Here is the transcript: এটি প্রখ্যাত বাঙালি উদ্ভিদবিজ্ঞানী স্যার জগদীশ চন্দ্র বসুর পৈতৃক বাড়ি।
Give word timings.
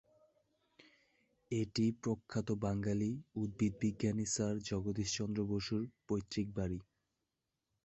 এটি 1.51 1.85
প্রখ্যাত 2.03 2.47
বাঙালি 2.63 3.11
উদ্ভিদবিজ্ঞানী 3.35 4.25
স্যার 4.27 4.55
জগদীশ 4.69 5.09
চন্দ্র 5.17 5.39
বসুর 5.51 5.81
পৈতৃক 6.07 6.47
বাড়ি। 6.57 6.79